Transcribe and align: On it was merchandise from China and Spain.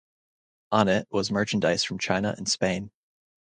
On 0.71 0.87
it 0.87 1.07
was 1.11 1.29
merchandise 1.29 1.83
from 1.83 1.99
China 1.99 2.33
and 2.35 2.49
Spain. 2.49 2.89